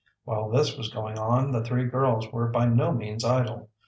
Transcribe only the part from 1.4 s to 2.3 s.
the three girls